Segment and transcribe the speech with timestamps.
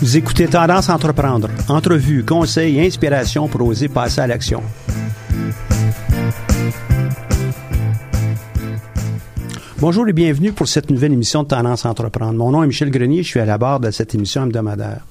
[0.00, 1.48] Vous écoutez Tendance Entreprendre.
[1.68, 4.62] Entrevues, conseils et inspiration pour oser passer à l'action.
[9.78, 12.34] Bonjour et bienvenue pour cette nouvelle émission de Tendance Entreprendre.
[12.34, 15.06] Mon nom est Michel Grenier, je suis à la barre de cette émission hebdomadaire.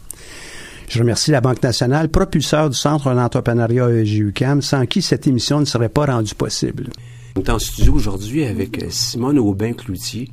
[0.88, 5.65] Je remercie la Banque nationale, propulseur du Centre d'entrepreneuriat EGUCAM, sans qui cette émission ne
[5.65, 6.89] serait pas rendue possible.
[7.35, 10.31] On est en studio aujourd'hui avec euh, Simone Aubin-Cloutier.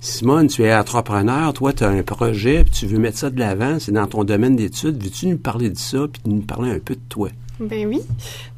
[0.00, 3.38] Simone, tu es entrepreneur, toi, tu as un projet, puis tu veux mettre ça de
[3.38, 5.02] l'avant, c'est dans ton domaine d'études.
[5.02, 7.28] Veux-tu nous parler de ça, puis nous parler un peu de toi?
[7.60, 8.00] Ben oui.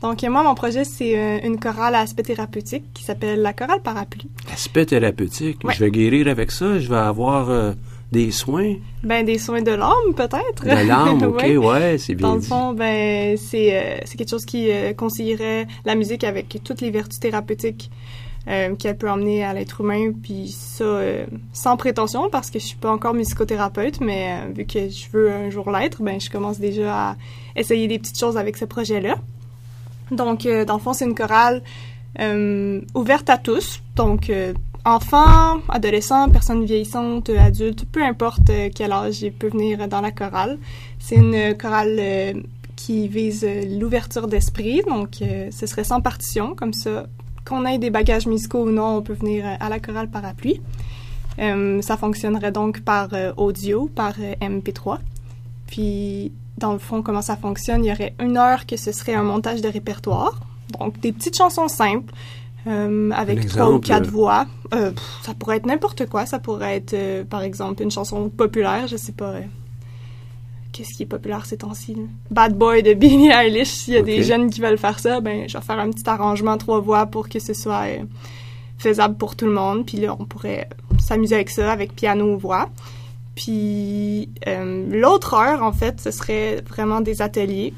[0.01, 3.83] Donc, moi, mon projet, c'est euh, une chorale à aspect thérapeutique qui s'appelle la chorale
[3.83, 4.29] parapluie.
[4.53, 5.59] Aspect thérapeutique?
[5.69, 7.73] Je vais guérir avec ça, je vais avoir euh,
[8.13, 8.75] des soins?
[9.03, 10.65] Ben, des soins de l'âme, peut-être.
[10.65, 12.47] De l'âme, OK, ouais, c'est bien Dans le dit.
[12.47, 16.91] fond, ben, c'est euh, c'est quelque chose qui euh, conseillerait la musique avec toutes les
[16.91, 17.91] vertus thérapeutiques
[18.49, 22.67] euh, qu'elle peut emmener à l'être humain, puis ça, euh, sans prétention, parce que je
[22.67, 26.59] suis pas encore musicothérapeute, mais vu que je veux un jour l'être, ben, je commence
[26.61, 27.17] déjà à
[27.57, 29.17] essayer des petites choses avec ce projet-là.
[30.11, 31.63] Donc, dans le fond, c'est une chorale
[32.95, 34.53] ouverte à tous, donc euh,
[34.85, 40.01] enfants, adolescents, personnes vieillissantes, euh, adultes, peu importe euh, quel âge ils peuvent venir dans
[40.01, 40.59] la chorale.
[40.99, 42.33] C'est une euh, chorale euh,
[42.75, 47.07] qui vise euh, l'ouverture d'esprit, donc euh, ce serait sans partition, comme ça,
[47.45, 50.61] qu'on ait des bagages musicaux ou non, on peut venir euh, à la chorale parapluie.
[51.39, 54.99] Euh, ça fonctionnerait donc par euh, audio, par euh, MP3.
[55.69, 59.15] Puis, dans le fond, comment ça fonctionne, il y aurait une heure que ce serait
[59.15, 60.39] un montage de répertoire,
[60.79, 62.13] donc des petites chansons simples,
[62.67, 64.47] euh, avec trois ou quatre euh, voix.
[64.73, 66.27] Euh, pff, ça pourrait être n'importe quoi.
[66.27, 69.35] Ça pourrait être, euh, par exemple, une chanson populaire, je sais pas.
[70.73, 71.97] Qu'est-ce qui est populaire ces temps-ci?
[72.31, 73.69] Bad Boy de Billie Eilish.
[73.69, 76.09] S'il y a des jeunes qui veulent faire ça, ben, je vais faire un petit
[76.09, 77.85] arrangement trois voix pour que ce soit
[78.79, 79.85] faisable pour tout le monde.
[79.85, 80.69] Puis là, on pourrait
[80.99, 82.71] s'amuser avec ça, avec piano ou voix.
[83.35, 84.31] Puis
[84.89, 87.75] l'autre heure, en fait, ce serait vraiment des ateliers.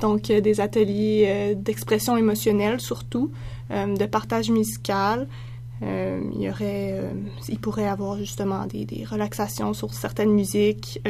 [0.00, 3.30] Donc, euh, des ateliers euh, d'expression émotionnelle surtout,
[3.70, 5.26] euh, de partage musical.
[5.82, 7.02] Il y aurait,
[7.50, 11.02] il pourrait avoir justement des, des relaxations sur certaines musiques,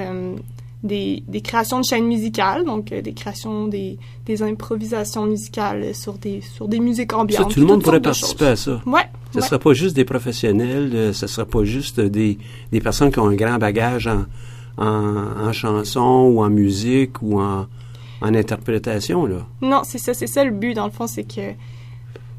[0.83, 6.41] des, des créations de chaînes musicales, donc des créations, des, des improvisations musicales sur des,
[6.41, 7.55] sur des musiques Ça, ambiantes.
[7.55, 8.83] tout le monde pourrait participer à ça.
[8.87, 9.03] Ouais.
[9.31, 9.49] Ce ne ouais.
[9.49, 12.37] sera pas juste des professionnels, euh, ce ne sera pas juste des,
[12.73, 14.25] des personnes qui ont un grand bagage en,
[14.79, 17.67] en, en chanson ou en musique ou en,
[18.21, 19.27] en interprétation.
[19.27, 19.47] Là.
[19.63, 21.53] Non, c'est ça, c'est ça le but, dans le fond, c'est que,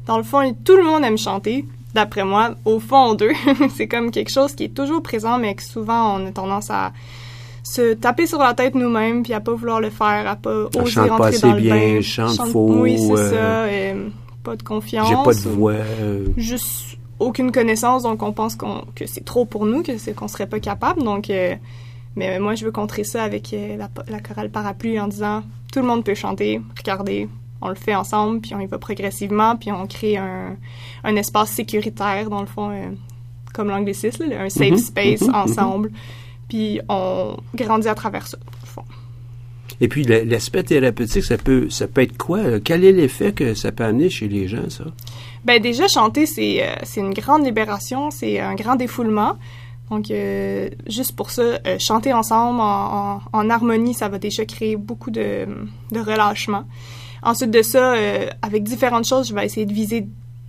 [0.06, 3.32] dans le fond, tout le monde aime chanter, d'après moi, au fond d'eux.
[3.76, 6.92] c'est comme quelque chose qui est toujours présent, mais que souvent, on a tendance à
[7.62, 10.90] se taper sur la tête nous-mêmes, puis à pas vouloir le faire, à pas oser
[10.90, 11.96] chante pas rentrer assez dans le bien, bain.
[12.00, 13.36] je chante faux, Oui, c'est euh, ça,
[13.70, 14.08] euh,
[14.42, 15.08] pas de confiance.
[15.08, 15.72] J'ai pas de voix.
[15.72, 20.14] euh, Juste aucune connaissance, donc on pense qu'on, que c'est trop pour nous, que c'est
[20.14, 21.30] qu'on serait pas capable, donc...
[21.30, 21.54] euh,
[22.16, 25.42] mais moi, je veux contrer ça avec la, la chorale parapluie en disant
[25.78, 27.28] tout le monde peut chanter, regardez,
[27.60, 30.56] on le fait ensemble, puis on y va progressivement, puis on crée un,
[31.04, 32.90] un espace sécuritaire, dans le fond, euh,
[33.54, 35.92] comme l'anglicisme, là, un safe Mhm, space mhm, ensemble,
[36.48, 38.84] puis on grandit à travers ça, dans le fond.
[39.80, 42.58] Et puis l'aspect thérapeutique, ça peut, ça peut être quoi?
[42.58, 44.82] Quel est l'effet que ça peut amener chez les gens, ça?
[45.44, 49.38] Ben déjà, chanter, c'est euh, c'est une grande libération, c'est un grand défoulement.
[49.90, 55.10] Donc, euh, juste pour ça, euh, chanter ensemble en, harmonie, ça va déjà créer beaucoup
[55.10, 55.46] de,
[55.92, 56.64] relâchement.
[57.22, 60.06] Ensuite de ça, euh, avec différentes choses, je vais essayer de viser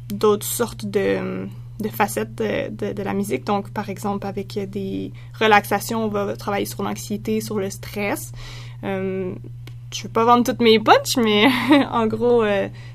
[0.09, 1.47] d'autres sortes de,
[1.91, 3.45] facettes de, la musique.
[3.45, 8.31] Donc, par exemple, avec des relaxations, on va travailler sur l'anxiété, sur le stress.
[8.83, 11.47] Je vais pas vendre toutes mes punches, mais
[11.91, 12.43] en gros,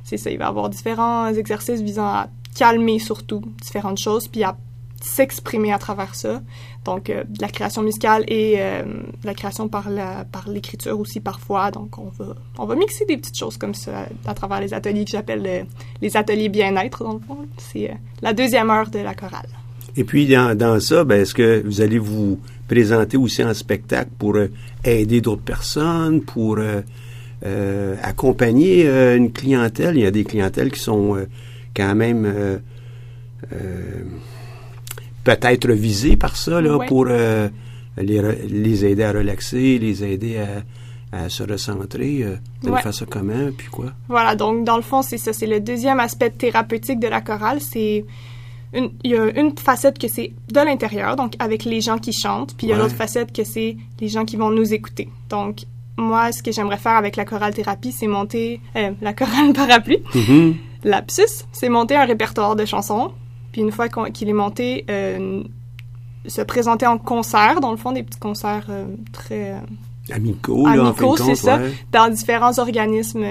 [0.04, 0.30] c'est ça.
[0.30, 4.44] Il va y avoir différents exercices visant à calmer surtout différentes choses, puis
[5.04, 6.42] s'exprimer à travers ça.
[6.84, 9.88] Donc, euh, de la création musicale et euh, de la création par
[10.32, 11.70] par l'écriture aussi parfois.
[11.70, 15.04] Donc, on va on va mixer des petites choses comme ça à, travers les ateliers
[15.04, 15.62] que j'appelle euh,
[16.00, 17.38] les ateliers bien-être dans le fond.
[17.58, 19.48] C'est la deuxième heure de la chorale.
[19.96, 24.36] Et puis dans, ça, ben, est-ce que vous allez vous présenter aussi en spectacle pour
[24.82, 26.58] aider d'autres personnes, pour
[28.02, 29.96] accompagner une clientèle?
[29.96, 31.16] Il y a des clientèles qui sont
[31.76, 32.60] quand même
[35.24, 36.86] peut-être visées par ça, là, Ouais.
[36.86, 37.48] pour euh,
[37.96, 42.22] les, aider à relaxer, les aider à, à se recentrer.
[42.22, 42.36] Euh,
[42.70, 42.80] Ouais.
[42.82, 43.92] faire ça comment, puis quoi?
[44.08, 47.60] Voilà, donc dans le fond, c'est ça, c'est le deuxième aspect thérapeutique de la chorale,
[47.60, 48.04] c'est
[48.76, 52.56] il y a une facette que c'est de l'intérieur, donc avec les gens qui chantent,
[52.56, 52.82] puis il y a Ouais.
[52.82, 55.08] l'autre facette que c'est les gens qui vont nous écouter.
[55.30, 55.60] Donc
[55.96, 60.02] moi, ce que j'aimerais faire avec la chorale thérapie, c'est monter euh, la chorale parapluie.
[60.14, 60.56] Mhm.
[60.82, 63.12] Lapsus, c'est monter un répertoire de chansons,
[63.54, 65.40] puis une fois qu'il est monté, euh,
[66.26, 69.58] se présenter en concert, dans le fond, des petits concerts euh, très euh,
[70.12, 71.70] Amicaux, là, en fin amicaux, c'est ça, ouais.
[71.92, 73.22] dans différents organismes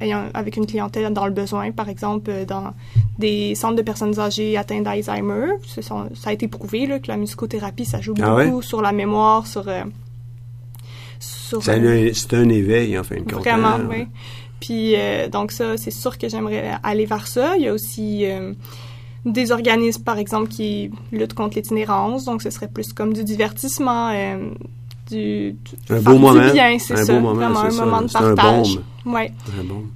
[0.00, 2.74] ayant avec une clientèle dans le besoin, par exemple dans
[3.20, 5.52] des centres de personnes âgées atteintes d'Alzheimer.
[5.80, 5.94] Ça
[6.26, 9.64] a été prouvé là, que la musicothérapie, ça joue Ah beaucoup sur la mémoire, sur...
[11.20, 13.44] C'est un, éveil, en fin de compte.
[13.44, 13.88] Vraiment, hein.
[13.88, 14.08] oui.
[14.60, 17.56] Puis euh, donc ça, c'est sûr que j'aimerais aller vers ça.
[17.56, 18.52] Il y a aussi euh,
[19.32, 22.24] des organismes, par exemple, qui luttent contre l'itinérance.
[22.24, 24.50] Donc ce serait plus comme du divertissement, euh,
[25.08, 27.12] du, du Un bien, c'est ça.
[27.14, 27.84] moment, Vraiment un ça.
[27.84, 28.78] moment de un partage.
[29.06, 29.32] Ouais.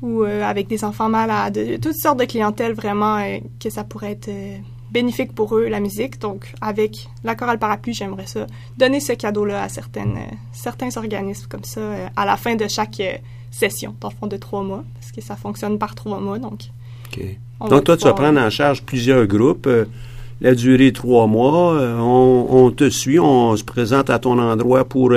[0.00, 3.84] Ou euh, avec des enfants malades, euh, toutes sortes de clientèles vraiment euh, que ça
[3.84, 4.30] pourrait être
[4.90, 6.18] bénéfique pour eux la musique.
[6.18, 8.46] Donc avec la chorale parapluie, j'aimerais ça
[8.78, 10.18] donner ce cadeau-là à certaines
[10.52, 11.80] certains organismes comme ça
[12.16, 13.02] à la fin de chaque
[13.50, 16.38] session, dans le fond de trois mois, parce que ça fonctionne par trois mois.
[16.38, 16.60] Donc
[17.68, 19.66] Donc, toi, tu vas prendre en charge plusieurs groupes.
[19.66, 19.84] euh,
[20.40, 24.84] la durée trois mois, euh, on, on te suit, on se présente à ton endroit
[24.84, 25.12] pour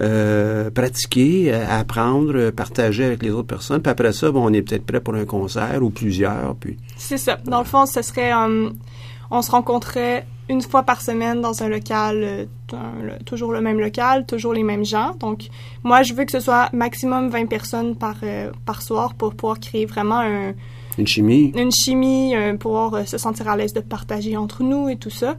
[0.00, 3.80] euh, pratiquer, apprendre, partager avec les autres personnes.
[3.80, 6.54] Puis après ça, bon, on est peut-être prêt pour un concert ou plusieurs.
[6.56, 7.38] Puis C'est ça.
[7.46, 8.32] Dans le fond, ce serait,
[9.30, 12.48] on se rencontrait une fois par semaine dans un local,
[13.24, 15.16] toujours le même local, toujours les mêmes gens.
[15.20, 15.48] Donc,
[15.84, 18.16] moi, je veux que ce soit maximum 20 personnes par,
[18.66, 20.52] par soir pour pouvoir créer vraiment un-
[20.98, 21.52] une chimie.
[21.56, 25.10] une chimie, euh, pouvoir euh, se sentir à l'aise de partager entre nous et tout
[25.10, 25.36] ça.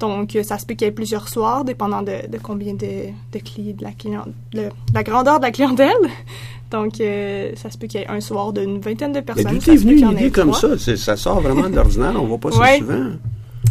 [0.00, 3.08] Donc, euh, ça se peut qu'il y ait plusieurs soirs, dépendant de, de combien de,
[3.32, 5.90] de clients, de la client, de la grandeur de la clientèle.
[6.70, 9.54] Donc, euh, ça se peut qu'il y ait un soir d'une vingtaine de Mais personnes.
[9.54, 9.98] d'où ça t'es venu?
[10.00, 10.78] une idée comme ça?
[10.78, 12.78] C'est- Ça sort vraiment de l'ordinaire, on voit pas ça Ouais.
[12.78, 13.06] souvent.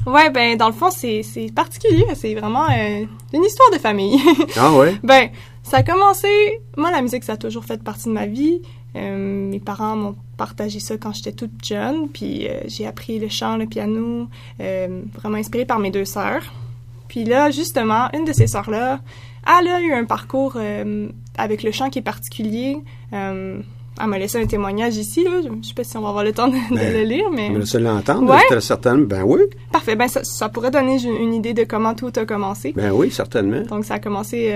[0.05, 2.05] Ouais, ben dans le fond, c'est c'est particulier.
[2.15, 3.03] C'est vraiment euh,
[3.33, 4.19] une histoire de famille.
[4.57, 4.95] Ah ouais?
[5.03, 5.29] ben,
[5.67, 6.27] ça a commencé...
[6.77, 8.61] Moi, la musique, ça a toujours fait partie de ma vie.
[8.95, 12.07] Euh, mes parents m'ont partagé ça quand j'étais toute jeune.
[12.09, 14.27] Puis euh, j'ai appris le chant, le piano,
[14.61, 16.53] euh, vraiment inspirée par mes deux sœurs.
[17.09, 19.01] Puis là, justement, une de ces sœurs-là,
[19.45, 20.57] elle a eu un parcours
[21.37, 22.77] avec le chant qui est particulier.
[23.11, 23.63] Elle
[24.05, 25.23] m'a laissé un témoignage ici.
[25.23, 25.41] Là.
[25.41, 27.29] Je ne sais pas si on va avoir le temps de, de Ben, le lire,
[27.31, 27.49] mais...
[27.49, 28.29] On va l'entendre.
[28.29, 28.61] Ouais.
[28.61, 29.05] Certainement.
[29.05, 29.39] Ben oui.
[29.71, 29.95] Parfait.
[29.95, 32.73] Ben, ça, ça pourrait donner une une idée de comment tout a commencé.
[32.75, 33.61] Ben oui, certainement.
[33.61, 34.51] Donc, ça a commencé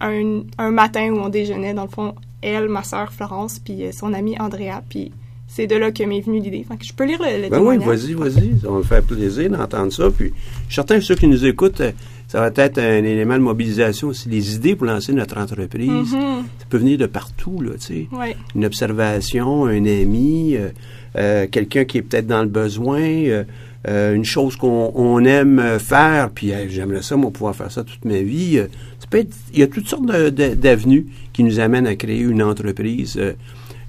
[0.00, 3.92] un, un matin où on déjeunait, dans le fond, elle, ma sœur Florence, puis euh,
[3.92, 5.10] son amie Andrea, puis
[5.48, 6.66] c'est de là que m'est venue l'idée.
[6.82, 7.86] Je peux lire le, le Ben oui, témoignage.
[7.86, 8.58] vas-y, vas-y.
[8.60, 10.10] Ça va me faire plaisir d'entendre ça.
[10.10, 11.92] Puis, je suis certain que ceux qui nous écoutent, euh,
[12.26, 14.28] ça va être un élément de mobilisation aussi.
[14.28, 16.44] Les idées pour lancer notre entreprise, Mhm.
[16.58, 18.08] ça peut venir de partout, là, tu sais.
[18.12, 18.36] Ouais.
[18.56, 20.70] Une observation, un ami, euh,
[21.16, 23.44] euh, quelqu'un qui est peut-être dans le besoin, euh,
[23.88, 28.04] euh, une chose qu'on on aime faire, puis j'aimerais ça, moi, pouvoir faire ça toute
[28.04, 28.58] ma vie.
[28.58, 28.66] euh,
[28.98, 32.42] ça peut être, il y a toutes sortes d'avenues qui nous amènent à créer une
[32.42, 33.16] entreprise.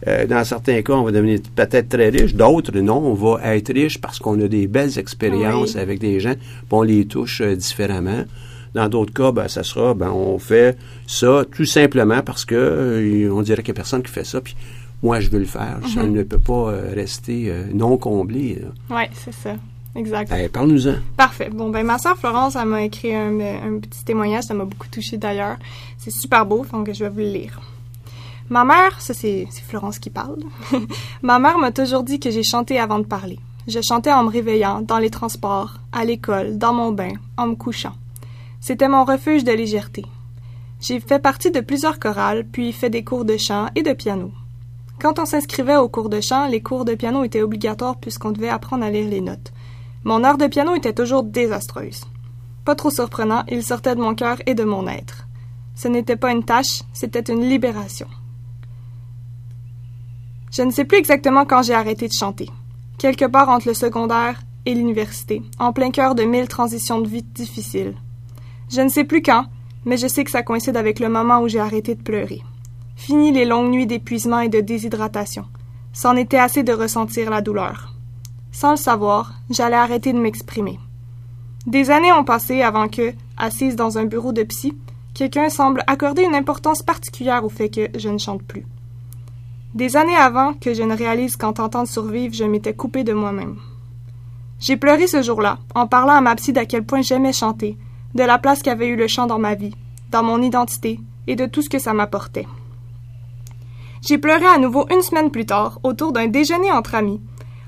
[0.08, 2.36] euh, dans certains cas, on va devenir peut-être très riche.
[2.36, 5.82] D'autres, non, on va être riche parce qu'on a des belles expériences Oui.
[5.82, 8.24] avec des gens, puis on les touche différemment.
[8.76, 13.42] Dans d'autres cas, ben, ça sera, ben, on fait ça tout simplement parce que on
[13.42, 14.56] dirait qu'il n'y a personne qui fait ça, puis
[15.02, 15.80] moi, je veux le faire.
[15.92, 16.14] Ça Mhm.
[16.14, 18.60] ne peut pas rester non comblé.
[18.92, 19.56] Ouais, c'est ça.
[19.98, 20.30] Exact.
[20.30, 20.96] Ben, Parle-nous-en.
[21.18, 21.50] Parfait.
[21.50, 24.44] Bon, ben, ma sœur Florence, elle m'a écrit un, un petit témoignage.
[24.44, 25.58] Ça m'a beaucoup touché d'ailleurs.
[25.98, 27.60] C'est super beau, donc je vais vous le lire.
[28.50, 30.38] Ma mère, ça c'est Florence qui parle.
[31.22, 33.40] ma mère m'a toujours dit que j'ai chanté avant de parler.
[33.68, 37.56] Je chantais en me réveillant, dans les transports, à l'école, dans mon bain, en me
[37.56, 37.96] couchant.
[38.62, 40.06] C'était mon refuge de légèreté.
[40.80, 44.32] J'ai fait partie de plusieurs chorales, puis fait des cours de chant et de piano.
[45.00, 48.50] Quand on s'inscrivait aux cours de chant, les cours de piano étaient obligatoires puisqu'on devait
[48.50, 49.52] apprendre à lire les notes.
[50.04, 52.06] Mon heure de piano était toujours désastreuse.
[52.66, 55.28] Pas trop surprenant, il sortait de mon cœur et de mon être.
[55.76, 58.08] Ce n'était pas une tâche, c'était une libération.
[60.52, 62.50] Je ne sais plus exactement quand j'ai arrêté de chanter.
[62.98, 67.24] Quelque part entre le secondaire et l'université, en plein cœur de mille transitions de vie
[67.24, 67.96] difficiles.
[68.70, 69.46] Je ne sais plus quand,
[69.86, 72.42] mais je sais que ça coïncide avec le moment où j'ai arrêté de pleurer.
[72.96, 75.46] Fini les longues nuits d'épuisement et de déshydratation.
[75.94, 77.97] C'en était assez de ressentir la douleur.
[78.60, 80.80] Sans le savoir, j'allais arrêter de m'exprimer.
[81.68, 84.76] Des années ont passé avant que, assise dans un bureau de psy,
[85.14, 88.66] quelqu'un semble accorder une importance particulière au fait que je ne chante plus.
[89.76, 93.14] Des années avant que je ne réalise qu'en tentant de survivre, je m'étais coupée de
[93.14, 93.58] moi-même.
[94.60, 97.78] J'ai pleuré ce jour-là, en parlant à ma psy d'à quel point j'aimais chanter,
[98.16, 99.76] de la place qu'avait eu le chant dans ma vie,
[100.10, 102.48] dans mon identité, et de tout ce que ça m'apportait.
[104.02, 107.22] J'ai pleuré à nouveau une semaine plus tard, autour d'un déjeuner entre amis,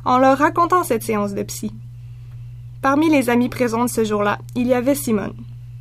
[0.05, 1.73] en leur racontant cette séance de psy.
[2.81, 5.35] Parmi les amis présents ce jour-là, il y avait Simone.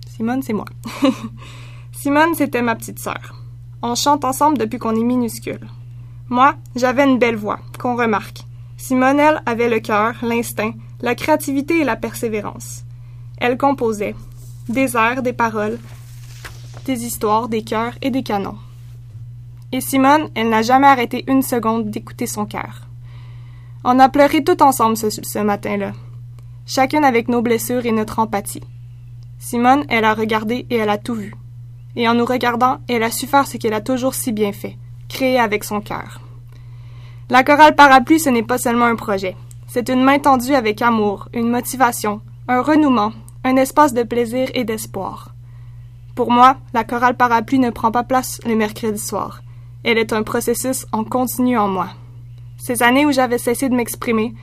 [0.08, 0.64] Simone, c'est moi.
[1.92, 3.34] Simone, c'était ma petite sœur.
[3.82, 5.66] On chante ensemble depuis qu'on est minuscule.
[6.28, 8.42] Moi, j'avais une belle voix, qu'on remarque.
[8.76, 12.84] Simone, elle, avait le cœur, l'instinct, la créativité et la persévérance.
[13.38, 14.16] Elle composait
[14.68, 15.78] des airs, des paroles,
[16.84, 18.58] des histoires, des cœurs et des canons.
[19.70, 22.87] Et Simone, elle n'a jamais arrêté une seconde d'écouter son cœur.
[23.84, 25.92] On a pleuré tout ensemble ce, matin-là,
[26.66, 28.62] chacune avec nos blessures et notre empathie.
[29.38, 31.32] Simone, elle a regardé et elle a tout vu.
[31.94, 34.76] Et en nous regardant, elle a su faire ce qu'elle a toujours si bien fait,
[35.08, 36.20] créer avec son cœur.
[37.30, 39.36] La chorale parapluie, ce n'est pas seulement un projet.
[39.68, 43.12] C'est une main tendue avec amour, une motivation, un renouement,
[43.44, 45.34] un espace de plaisir et d'espoir.
[46.16, 49.42] Pour moi, la chorale parapluie ne prend pas place le mercredi soir.
[49.84, 51.90] Elle est un processus en continu en moi.
[52.58, 54.34] Ces années où j'avais cessé de m'exprimer,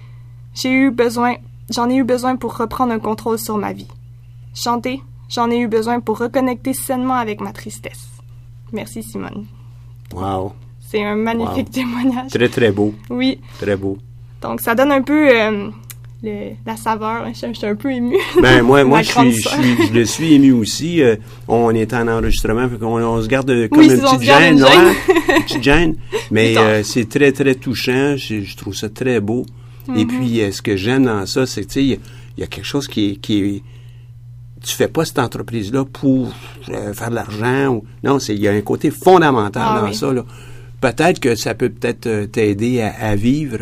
[0.53, 1.35] j'ai eu besoin,
[1.69, 3.87] j'en ai eu besoin pour reprendre un contrôle sur ma vie.
[4.55, 8.09] Chanter, j'en ai eu besoin pour reconnecter sainement avec ma tristesse.
[8.71, 9.45] Merci Simone.
[10.13, 10.53] Wow.
[10.79, 11.73] C'est un magnifique Wow.
[11.73, 12.31] témoignage.
[12.31, 12.93] Très, très beau.
[13.09, 13.97] Oui, Très beau.
[14.41, 15.69] donc ça donne un peu euh,
[16.25, 17.25] le- la saveur.
[17.33, 18.17] Je, je suis un peu émue.
[18.41, 19.53] Ben, moi, moi je, suis, je, sœur.
[19.61, 21.01] suis- je le suis ému aussi.
[21.01, 21.15] Euh,
[21.47, 24.53] on est en enregistrement, fait on se garde euh, comme Oui, une si petite gêne,
[24.55, 24.79] une là, gêne.
[24.87, 25.13] hein?
[25.37, 25.95] une petite gêne.
[26.31, 28.15] Mais euh, c'est très, très touchant.
[28.17, 29.45] Je, trouve ça très beau.
[29.95, 31.97] Et puis, euh, ce que j'aime dans ça, c'est que, il y a-
[32.37, 33.15] il y, a quelque chose qui est...
[33.17, 33.63] Qui est
[34.65, 36.33] tu fais pas cette entreprise-là pour
[36.93, 37.67] faire de l'argent.
[37.75, 39.93] Ou, non, c'est il y a un côté fondamental Ah dans oui.
[39.93, 40.07] ça.
[40.81, 43.59] Peut-être que ça peut peut-être t'aider à, à vivre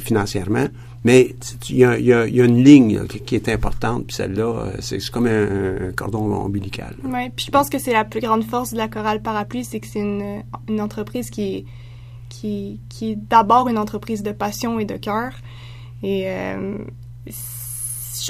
[0.00, 0.66] financièrement,
[1.04, 1.34] mais
[1.70, 6.32] il y a, une ligne qui, est importante, puis celle-là, euh, c'est comme un, cordon
[6.34, 6.94] ombilical.
[7.04, 9.80] Ouais, puis je pense que c'est la plus grande force de la chorale parapluie, c'est
[9.80, 11.64] que c'est une, entreprise qui est,
[12.28, 15.32] qui, est d'abord une entreprise de passion et de cœur.
[16.02, 16.76] Et euh,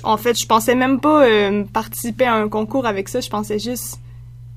[0.04, 3.20] en fait, je pensais même pas euh, participer à un concours avec ça.
[3.20, 3.98] Je pensais juste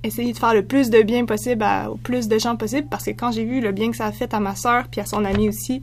[0.04, 3.06] essayer de faire le plus de bien possible à, au plus de gens possible parce
[3.06, 5.06] que quand j'ai vu le bien que ça a fait à ma sœur puis à
[5.06, 5.82] son amie aussi,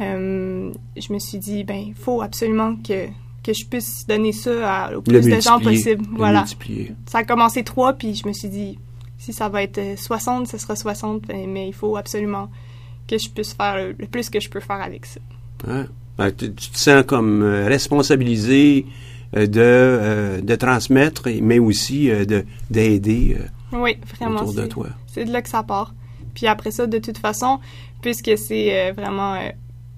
[0.00, 3.06] euh, je me suis dit ben il faut absolument que
[3.42, 6.02] que je puisse donner ça à, au plus de gens possible.
[6.10, 6.92] le Voilà multiplier.
[7.06, 8.78] ça a commencé trois, puis je me suis dit,
[9.18, 12.48] si ça va être euh, 60, ce sera 60, ben, mais il faut absolument
[13.06, 15.20] que je puisse faire le, le plus que je peux faire avec ça.
[15.68, 15.84] Hein?
[16.16, 18.86] Ben, tu, tu te sens comme euh, responsabilisé
[19.36, 23.36] euh, de, euh, de transmettre, et- mais aussi de d'aider
[23.72, 24.36] Oui, vraiment.
[24.40, 24.86] autour de c'est- toi.
[25.06, 25.94] C'est de là que ça part.
[26.34, 27.60] Puis après ça, de toute façon,
[28.00, 29.36] puisque c'est vraiment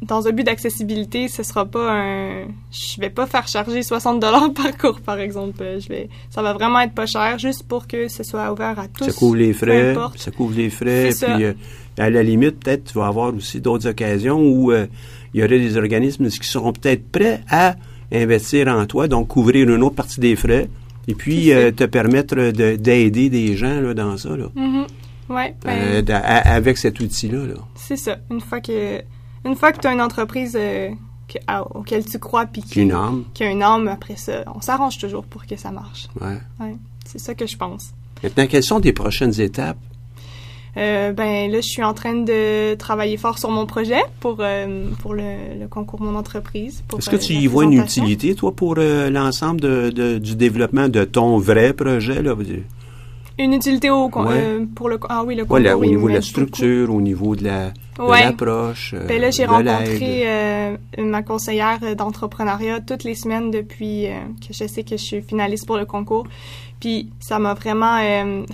[0.03, 2.45] dans un but d'accessibilité, ce sera pas un.
[2.71, 5.57] Je vais pas faire charger 60 dollars par cours, par exemple.
[5.63, 6.09] Euh, Je vais.
[6.31, 9.05] Ça va vraiment être pas cher, juste pour que ce soit ouvert à tous.
[9.05, 11.53] Ça couvre les frais, ça couvre les frais, puis euh,
[11.99, 14.87] à la limite, peut-être tu vas avoir aussi d'autres occasions où euh,
[15.35, 17.75] il y aurait des organismes qui seront peut-être prêts à
[18.13, 20.69] investir en toi, donc couvrir une autre partie des frais,
[21.09, 24.87] et puis euh, te permettre de- d'aider des gens là, dans ça, là, Mhm.
[25.29, 26.05] Ouais, ben,
[26.45, 27.47] avec cet outil-là.
[27.47, 27.55] Là.
[27.75, 28.19] C'est ça.
[28.31, 29.01] Une fois que,
[29.47, 30.91] une fois que tu as une entreprise euh,
[31.29, 34.45] que- à- auquel tu crois puis qui, Une âme, qui a une âme, après ça,
[34.55, 36.09] on s'arrange toujours pour que ça marche.
[36.21, 36.39] ouais.
[36.61, 37.93] Ouais, c'est ça que je pense.
[38.23, 39.79] Maintenant, quelles sont tes prochaines étapes?
[40.79, 44.91] Euh, ben là, je suis en train de travailler fort sur mon projet pour euh,
[45.01, 46.85] pour le, le concours Mon entreprise.
[46.99, 51.05] Est-ce que tu y vois une utilité, toi, pour l'ensemble de, de- du développement de
[51.05, 52.21] ton vrai projet?
[52.23, 52.35] Là?
[53.39, 54.25] Une utilité au Ouais.
[54.31, 57.37] euh, pour le ah oui le Ouais, là, au niveau de la structure, au niveau
[57.37, 58.21] de la de Ouais.
[58.25, 58.93] l'approche.
[58.95, 64.07] euh, Ben là, j'ai rencontré euh, ma conseillère euh, d'entrepreneuriat toutes les semaines depuis
[64.41, 66.27] que je sais que je suis finaliste pour le concours.
[66.81, 67.99] Puis ça m'a vraiment,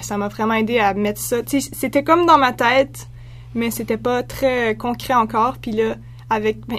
[0.01, 1.37] ça m'a vraiment aidé à mettre ça.
[1.47, 3.09] C'était comme dans ma tête,
[3.55, 5.59] mais c'était pas très concret encore.
[5.61, 5.95] Puis là,
[6.31, 6.79] avec, ben,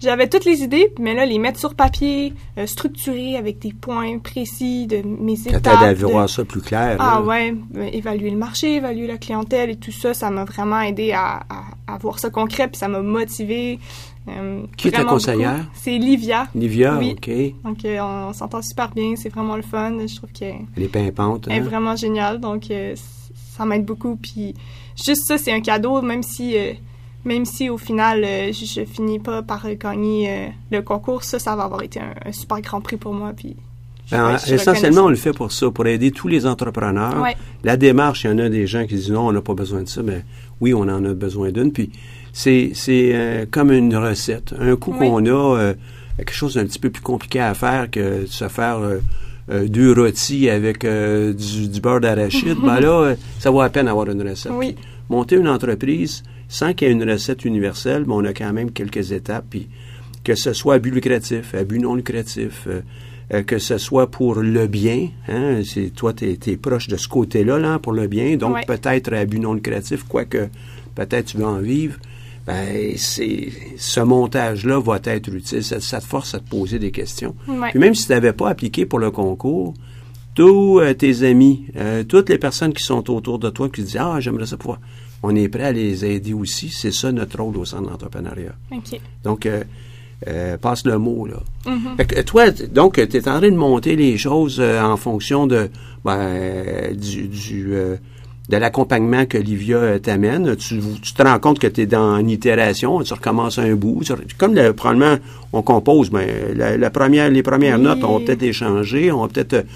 [0.00, 4.18] j'avais toutes les idées, mais là, les mettre sur papier, euh, structurés avec des points
[4.18, 5.62] précis de mes Ça étapes.
[5.62, 6.96] t'aide à de- voir ça plus clair.
[6.98, 7.22] ah là.
[7.22, 11.12] ouais, euh, évaluer le marché, évaluer la clientèle et tout ça, ça m'a vraiment aidé
[11.12, 13.78] à, à, à voir ça concret, puis ça m'a motivé.
[14.28, 15.66] euh, Qui est ta conseillère?
[15.74, 16.46] C'est Livia.
[16.54, 17.12] Livia, Oui.
[17.16, 17.30] OK.
[17.64, 19.96] Donc euh, on, on s'entend super bien, c'est vraiment le fun.
[20.06, 21.46] Je trouve qu'elle est pimpante.
[21.48, 21.62] elle est hein?
[21.64, 22.64] vraiment géniale, donc
[23.56, 24.16] ça m'aide beaucoup.
[24.16, 24.54] Puis
[24.96, 26.54] juste ça, c'est un cadeau, même si
[27.24, 31.38] même si au final euh, je, je finis pas par gagner euh, le concours, ça,
[31.38, 33.32] ça va avoir été un, un super grand prix pour moi.
[33.36, 33.56] Puis
[34.06, 37.20] je- Ben, je essentiellement, on le fait pour ça, pour aider tous les entrepreneurs.
[37.22, 37.36] Ouais.
[37.62, 39.82] La démarche, il y en a des gens qui disent non, on n'a pas besoin
[39.82, 40.02] de ça.
[40.02, 40.24] Mais
[40.60, 41.72] oui, on en a besoin d'une.
[41.72, 41.90] Puis
[42.32, 44.54] c'est euh, comme une recette.
[44.58, 45.08] Un coup Oui.
[45.08, 45.72] qu'on a
[46.16, 48.78] quelque chose d'un petit peu plus compliqué à faire que de se faire
[49.66, 54.22] deux rôtis avec du, du beurre d'arachide, ben là, ça vaut à peine avoir une
[54.28, 54.52] recette.
[54.54, 54.74] Oui.
[54.74, 58.52] Puis monter une entreprise sans qu'il y ait une recette universelle, mais on a quand
[58.52, 59.46] même quelques étapes.
[59.48, 59.68] Puis
[60.24, 62.80] que ce soit à but lucratif, à but non lucratif, euh,
[63.32, 67.06] euh, que ce soit pour le bien, hein, c'est toi tu es, proche de ce
[67.06, 68.64] côté-là là, pour le bien, donc Ouais.
[68.66, 70.48] peut-être à but non lucratif, quoique
[70.96, 71.98] peut-être tu veux en vivre,
[72.46, 75.62] ben, c'est, ce montage-là va être utile.
[75.62, 77.36] Ça, ça, te force à te poser des questions.
[77.46, 77.70] Ouais.
[77.70, 79.74] Puis même si tu n'avais pas appliqué pour le concours,
[80.34, 83.98] tous euh, tes amis, euh, toutes les personnes qui sont autour de toi qui disent
[84.00, 84.80] Ah, j'aimerais ça pouvoir.
[85.22, 86.70] On est prêt à les aider aussi.
[86.70, 88.54] C'est ça notre rôle au centre d'entrepreneuriat.
[88.72, 89.00] OK.
[89.24, 89.62] Donc, euh,
[90.28, 91.36] euh, passe le mot, là.
[91.66, 91.96] Mhm.
[91.96, 95.46] Fait que toi, donc, tu es en train de monter les choses euh, en fonction
[95.46, 95.68] de
[96.04, 97.96] ben, euh, du, du, euh,
[98.48, 100.56] de l'accompagnement que Livia euh, t'amène.
[100.56, 104.02] Tu, tu te rends compte que tu es dans une itération, tu recommences un bout.
[104.04, 105.16] tu- comme le, probablement
[105.52, 107.84] on compose, ben, la, la première, les premières Oui.
[107.84, 109.66] notes, on va peut-être échanger, on va peut-être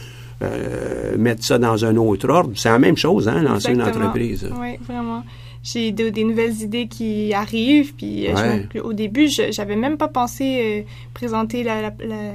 [0.42, 2.52] euh, mettre ça dans un autre ordre.
[2.56, 4.48] C'est la même chose, hein, lancer une entreprise.
[4.60, 5.22] Oui, vraiment.
[5.62, 8.68] J'ai de- des nouvelles idées qui arrivent, puis euh, je Ouais.
[8.74, 12.34] me- au début, je j'avais même pas pensé euh, présenter la, la-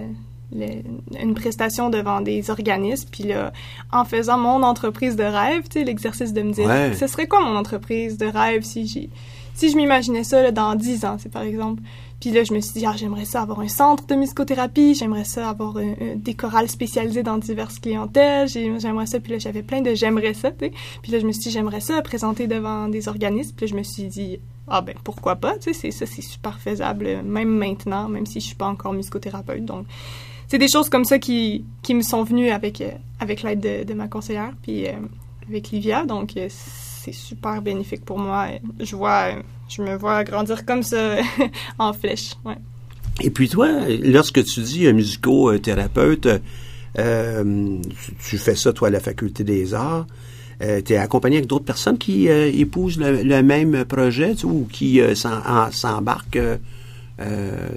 [0.51, 3.53] la- une prestation devant des organismes, puis là,
[3.91, 6.93] en faisant mon entreprise de rêve, tu sais, l'exercice de me dire, Ouais.
[6.95, 9.09] ce serait quoi mon entreprise de rêve si
[9.53, 11.83] si je m'imaginais ça là, dans 10 ans, c'est par exemple.
[12.19, 15.23] Puis là, je me suis dit, ah, j'aimerais ça avoir un centre de musicothérapie, j'aimerais
[15.23, 15.75] ça avoir
[16.15, 19.19] des chorales spécialisées dans diverses clientèles, j'ai- j'aimerais ça.
[19.21, 20.71] Puis là, j'avais plein de j'aimerais ça, tu sais.
[21.01, 23.53] Puis là, je me suis dit, j'aimerais ça présenter devant des organismes.
[23.55, 26.59] Puis là, je me suis dit, ah ben pourquoi pas, tu sais, ça, c'est super
[26.59, 29.63] faisable, même maintenant, même si je suis pas encore musicothérapeute.
[29.65, 29.85] Donc,
[30.47, 33.83] c'est des choses comme ça qui, qui me sont venues avec, euh, avec l'aide de,
[33.83, 34.91] de ma conseillère, puis euh,
[35.47, 36.05] avec Livia.
[36.05, 36.49] Donc, euh,
[37.11, 38.47] super bénéfique pour moi.
[38.79, 41.17] Je vois, euh, je me vois grandir comme ça
[41.79, 42.35] en flèche.
[43.21, 43.67] Et puis toi,
[44.03, 46.27] lorsque tu dis euh, musicothérapeute,
[46.97, 50.05] euh, tu, tu fais ça, toi, à la Faculté des arts,
[50.59, 55.15] tu es accompagné avec d'autres personnes qui euh, épousent le, même projet ou qui euh,
[55.15, 56.57] s'embarquent euh,
[57.21, 57.69] euh,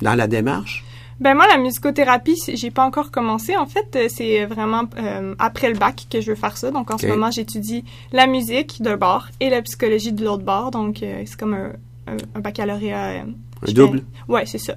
[0.00, 0.84] dans la démarche?
[1.22, 3.56] Ben moi, la musicothérapie, j'ai pas encore commencé.
[3.56, 6.70] En fait, euh, c'est vraiment euh, après le bac que je veux faire ça.
[6.72, 10.70] Donc en ce moment, j'étudie la musique d'un bord et la psychologie de l'autre bord.
[10.72, 11.72] Donc euh, c'est comme un,
[12.08, 13.10] un, un baccalauréat.
[13.10, 13.22] euh,
[13.68, 13.98] Un double?
[13.98, 14.74] fais- Ouais, c'est ça.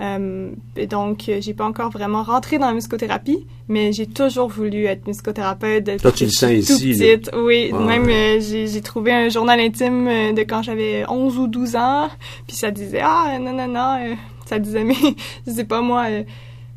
[0.00, 4.48] Euh, et donc, euh, j'ai pas encore vraiment rentré dans la musicothérapie, mais j'ai toujours
[4.48, 6.02] voulu être musicothérapeute.
[6.02, 7.16] Toi, tu le sens ici, là.
[7.34, 8.36] Oui, Ouais, même ouais.
[8.36, 12.08] euh, j'ai j'ai trouvé un journal intime de quand j'avais 11 ou 12 ans,
[12.46, 14.14] puis ça disait ah non non non, euh,
[14.48, 14.94] ça disait mais
[15.46, 16.22] je sais pas moi euh,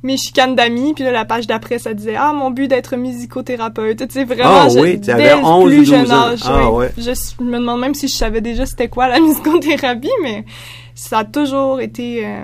[0.03, 3.97] mes chicanes d'amis, puis là la page d'après ça disait ah mon but d'être musicothérapeute,
[4.08, 6.39] tu sais vraiment Ah je- oui, dès t'avais le 11 ou plus 12 jeune âge,
[6.45, 6.91] Ah ouais.
[6.97, 10.45] Je, je me demande même si je savais déjà c'était quoi la musicothérapie, mais
[10.95, 12.43] ça a toujours été euh,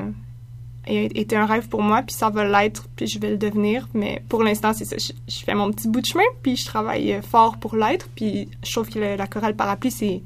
[0.88, 3.88] été un rêve pour moi, puis ça va l'être, puis je vais le devenir.
[3.94, 4.96] Mais pour l'instant, c'est ça.
[5.00, 8.08] Je, je fais mon petit bout de chemin, puis je travaille euh, fort pour l'être.
[8.16, 10.22] Puis je trouve que le- la chorale parapluie, c'est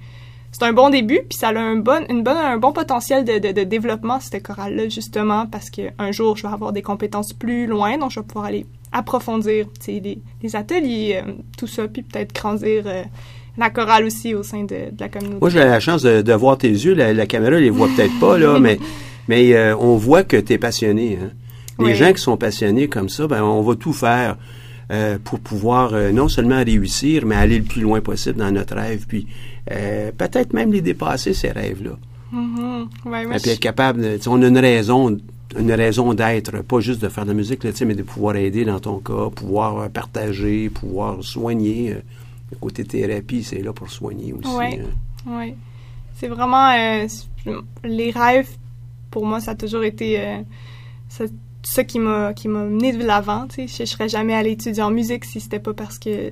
[0.51, 3.37] c'est un bon début, puis ça a un bon, une bonne, un bon potentiel de,
[3.37, 7.67] de, de développement, cette chorale-là, justement, parce qu'un jour, je vais avoir des compétences plus
[7.67, 12.33] loin, donc je vais pouvoir aller approfondir les, les ateliers, euh, tout ça, puis peut-être
[12.33, 13.03] grandir euh,
[13.57, 15.37] la chorale aussi au sein de, de la communauté.
[15.39, 16.93] Moi, j'ai la chance de, de voir tes yeux.
[16.95, 18.79] La, la caméra les voit peut-être pas, là, mais,
[19.27, 21.19] mais euh, on voit que tu es passionné.
[21.21, 21.29] Hein.
[21.77, 21.95] Les Oui.
[21.95, 24.37] gens qui sont passionnés comme ça, ben, on va tout faire
[25.23, 29.27] pour pouvoir non seulement réussir, mais aller le plus loin possible dans notre rêve, puis
[29.71, 31.91] euh, peut-être même les dépasser, ces rêves-là.
[32.31, 32.89] Mhm.
[33.05, 35.17] Ouais, moi, Et puis être capable, de, on a une raison,
[35.57, 38.65] une raison d'être, pas juste de faire de la musique, là, mais de pouvoir aider
[38.65, 41.93] dans ton cas, pouvoir euh, partager, pouvoir soigner.
[41.93, 42.01] euh,
[42.51, 44.55] le côté thérapie, c'est là pour soigner aussi.
[44.55, 44.79] Ouais.
[44.81, 44.89] hein.
[45.27, 45.53] Oui.
[46.15, 47.07] C'est vraiment euh,
[47.83, 48.49] les rêves
[49.11, 50.37] pour moi ça a toujours été euh,
[51.09, 51.25] ça,
[51.63, 55.39] ça qui m'a mené de l'avant, je, je serais jamais allée étudier en musique si
[55.39, 56.31] c'était pas parce que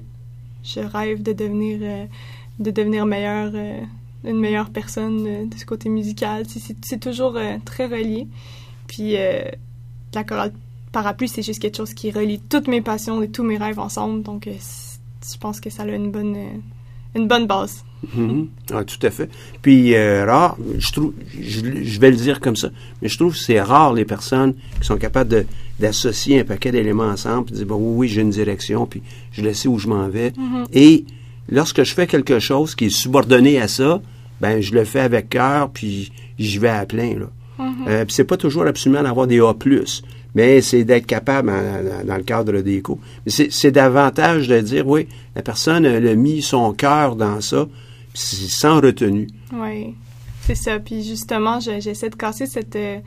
[0.64, 1.80] je rêve de devenir
[2.60, 3.82] de devenir meilleure euh,
[4.24, 6.46] une meilleure personne euh, de ce côté musical,
[6.82, 8.28] c'est toujours euh, très relié.
[8.88, 9.44] Puis euh,
[10.14, 10.54] la chorale
[10.92, 14.24] parapluie, c'est juste quelque chose qui relie toutes mes passions et tous mes rêves ensemble,
[14.24, 16.38] donc je pense que ça a une bonne
[17.16, 17.84] une bonne base.
[18.16, 18.50] Mhm.
[18.72, 19.30] Ah, tout à fait.
[19.62, 22.70] Puis euh, rare, je trouve, je, je vais le dire comme ça,
[23.02, 25.46] mais je trouve que c'est rare les personnes qui sont capables de
[25.80, 29.02] d'associer un paquet d'éléments ensemble, puis de dire bon oui, oui j'ai une direction, puis
[29.32, 30.34] je le sais où je m'en vais.
[30.74, 31.06] Et
[31.50, 34.02] lorsque je fais quelque chose qui est subordonné à ça,
[34.42, 37.26] ben je le fais avec cœur, puis j'y vais à plein là.
[37.88, 39.56] Euh, puis c'est pas toujours absolument d'avoir des A+,
[40.36, 43.00] mais c'est d'être capable, en- en- dans le cadre des cours.
[43.26, 47.66] C'est, davantage de dire, oui, la personne elle a mis son cœur dans ça,
[48.14, 49.28] puis c'est sans retenue.
[49.54, 49.96] Oui,
[50.44, 50.78] c'est ça.
[50.80, 53.00] Puis justement, je- j'essaie de casser cette, euh,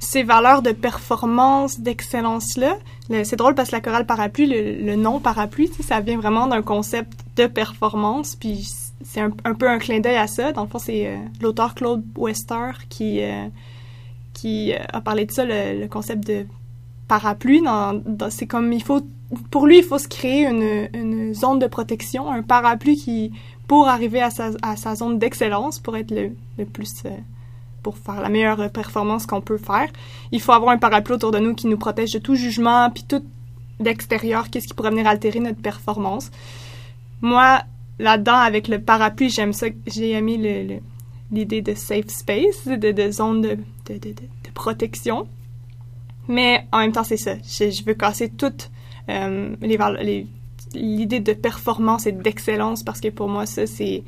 [0.00, 2.78] ces valeurs de performance, d'excellence-là.
[3.08, 6.48] Le- C'est drôle parce que la chorale parapluie, le, le nom parapluie, ça vient vraiment
[6.48, 8.36] d'un concept de performance.
[8.36, 8.68] Puis
[9.02, 10.52] c'est un, peu un clin d'œil à ça.
[10.52, 13.46] Dans le fond, c'est euh, l'auteur Claude Wester qui, euh,
[14.32, 16.46] qui euh, a parlé de ça, le, concept de
[17.08, 17.62] parapluie.
[17.62, 19.00] Dans, c'est comme il faut,
[19.50, 23.32] pour lui, il faut se créer une, une zone de protection, un parapluie qui
[23.68, 27.02] pour arriver à sa, à sa zone d'excellence, pour être le, le plus
[27.82, 29.88] pour faire la meilleure performance qu'on peut faire,
[30.32, 33.04] il faut avoir un parapluie autour de nous qui nous protège de tout jugement, puis
[33.04, 33.22] tout
[33.78, 36.30] l'extérieur, qu'est-ce qui pourrait venir altérer notre performance.
[37.20, 37.62] Moi,
[37.98, 40.80] là-dedans, avec le parapluie, j'aime ça, j'ai aimé
[41.30, 43.58] l'idée de safe space, de, zone de,
[44.54, 45.26] protection.
[46.28, 47.36] Mais en même temps, c'est ça.
[47.36, 48.70] Je, veux casser toutes
[49.08, 49.54] euh,
[50.74, 54.02] l'idée de performance et d'excellence parce que pour moi, ça, c'est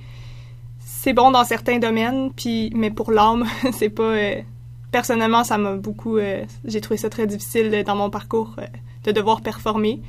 [0.80, 4.02] c'est bon dans certains domaines, puis mais pour l'âme, c'est pas.
[4.02, 4.42] Euh,
[4.90, 6.18] personnellement, ça m'a beaucoup.
[6.18, 8.56] Euh, j'ai trouvé ça très difficile dans mon parcours
[9.04, 10.00] de devoir performer.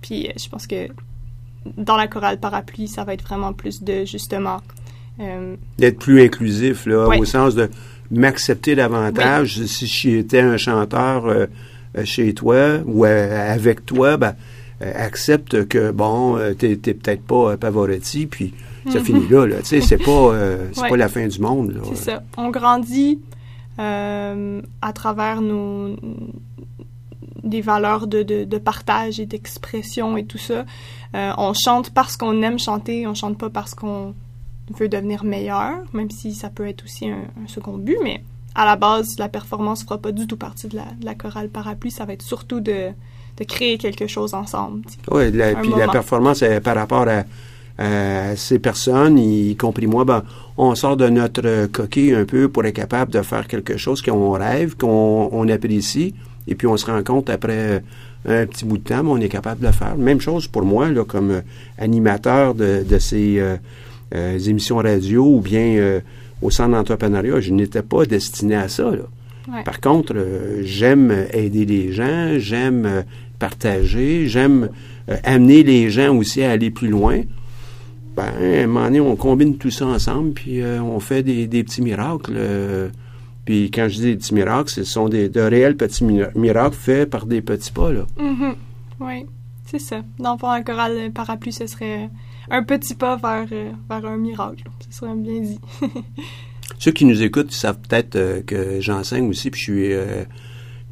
[0.00, 0.88] Puis je pense que
[1.76, 4.60] dans la chorale parapluie, ça va être vraiment plus de justement.
[5.78, 7.70] D'être plus inclusif, là, au sens de
[8.10, 9.58] m'accepter davantage.
[9.58, 9.68] Oui.
[9.68, 11.46] Si j'étais un chanteur
[12.02, 14.34] chez toi ou avec toi, ben,
[14.80, 18.54] accepte que, bon, t'es peut-être pas Pavarotti, puis
[18.90, 19.04] ça mm-hmm.
[19.04, 19.46] finit là.
[19.46, 19.56] là.
[19.58, 21.80] Tu sais, c'est pas, euh, c'est pas la fin du monde.
[21.94, 22.22] C'est ça.
[22.36, 23.18] On grandit
[23.78, 25.96] euh, à travers nos
[27.44, 30.64] des valeurs de, de, de partage et d'expression et tout ça.
[31.14, 34.14] Euh, on chante parce qu'on aime chanter, on chante pas parce qu'on
[34.78, 38.64] veut devenir meilleur, même si ça peut être aussi un, un, second but, mais à
[38.64, 41.90] la base, la performance fera pas du tout partie de la, de la chorale parapluie,
[41.90, 42.88] ça va être surtout de,
[43.36, 44.82] de créer quelque chose ensemble.
[45.10, 47.24] Oui, puis la performance est par rapport à
[47.80, 50.22] euh, ces personnes, y compris moi, ben,
[50.56, 54.30] on sort de notre coquille un peu pour être capable de faire quelque chose qu'on
[54.30, 56.14] rêve, qu'on on apprécie,
[56.46, 57.82] et puis on se rend compte après
[58.26, 59.96] un petit bout de temps, ben, on est capable de le faire.
[59.96, 61.40] Même chose pour moi, là, comme euh,
[61.78, 63.56] animateur de, de ces euh,
[64.14, 66.00] euh, émissions radio ou bien euh,
[66.40, 68.84] au centre d'entrepreneuriat, je n'étais pas destiné à ça.
[68.84, 69.02] Là.
[69.52, 69.62] Ouais.
[69.64, 70.14] Par contre,
[70.62, 73.04] j'aime aider les gens, j'aime
[73.38, 74.70] partager, j'aime
[75.22, 77.20] amener les gens aussi à aller plus loin
[78.16, 81.46] ben, à un moment donné, on combine tout ça ensemble, puis euh, on fait des,
[81.46, 82.36] des petits miracles.
[83.44, 86.04] Puis quand je dis des petits miracles, ce sont des, de réels petits
[86.34, 87.92] miracles faits par des petits pas.
[87.92, 88.06] Là.
[88.18, 88.54] Mm -hmm.
[89.00, 89.26] Oui,
[89.66, 90.02] c'est ça.
[90.18, 92.10] Dans un choral parapluie, ce serait
[92.50, 94.64] un petit pas vers, euh, vers un miracle.
[94.88, 95.60] Ce serait bien dit.
[96.78, 100.24] Ceux qui nous écoutent savent peut-être euh, que j'enseigne aussi, puis je suis euh,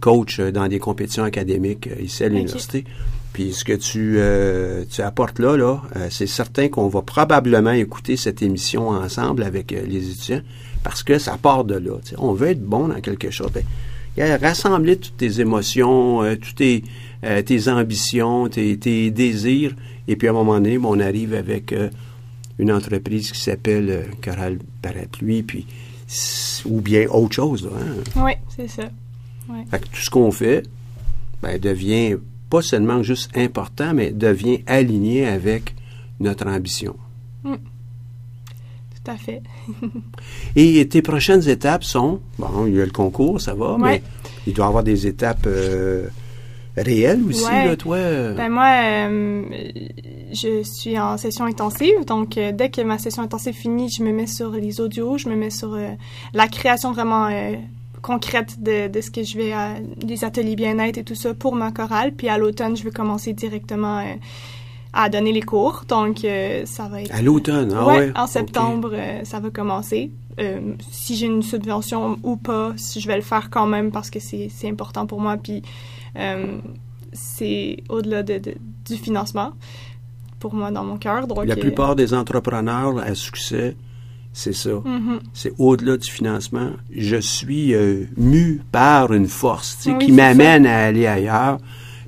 [0.01, 2.79] coach dans des compétitions académiques ici à l'université.
[2.79, 2.89] Okay.
[3.33, 8.17] Puis ce que tu, euh, tu apportes là, là, c'est certain qu'on va probablement écouter
[8.17, 10.43] cette émission ensemble avec les étudiants
[10.83, 11.99] parce que ça part de là.
[12.03, 12.17] T'sais.
[12.19, 13.51] On veut être bon dans quelque chose.
[14.17, 16.85] Ben, rassembler toutes tes émotions, euh, toutes tes,
[17.45, 19.75] tes ambitions, tes, tes, désirs,
[20.09, 21.75] et puis à un moment donné, ben, on arrive avec
[22.59, 25.67] une entreprise qui s'appelle Coral Parapluie, puis
[26.65, 27.65] ou bien autre chose.
[27.65, 28.23] Là, hein?
[28.25, 28.91] Oui, c'est ça.
[29.49, 29.65] Ouais.
[29.71, 30.65] Fait que tout ce qu'on fait
[31.43, 32.17] ben, devient
[32.51, 35.75] pas seulement juste important, mais devient aligné avec
[36.21, 36.97] notre ambition.
[37.45, 37.55] Mm.
[39.05, 39.43] Tout à fait.
[40.57, 43.79] Et tes prochaines étapes sont, bon, il y a le concours, ça va, ouais.
[43.79, 44.03] mais
[44.47, 46.07] il doit y avoir des étapes euh,
[46.77, 47.67] réelles aussi, ouais.
[47.67, 47.99] là, toi?
[48.37, 49.43] Ben moi, euh,
[50.33, 54.13] je suis en session intensive, donc euh, dès que ma session intensive finit, je me
[54.13, 55.77] mets sur les audios, je me mets sur
[56.33, 57.29] la création vraiment
[58.03, 61.55] concrète de, de, ce que je vais à des ateliers bien-être et tout ça pour
[61.57, 62.13] ma chorale.
[62.13, 64.05] Puis à l'automne, je vais commencer directement
[64.93, 65.85] à donner les cours.
[65.89, 67.15] Donc, euh, ça va être...
[67.15, 68.97] À l'automne, ah ouais, ouais, En septembre, okay.
[68.97, 70.11] euh, ça va commencer.
[70.91, 74.19] si j'ai une subvention ou pas, si je vais le faire quand même parce que
[74.21, 75.37] c'est important pour moi.
[75.37, 75.63] Puis
[77.13, 78.55] c'est au-delà de, de,
[78.87, 79.53] du financement
[80.41, 81.27] pour moi dans mon cœur.
[81.45, 83.77] La plupart des entrepreneurs à succès
[84.33, 84.71] c'est ça.
[84.71, 85.19] Mm -hmm.
[85.35, 86.71] C'est au-delà du financement.
[86.91, 91.59] Je suis euh, mu par une force oui, qui m'amène à aller ailleurs.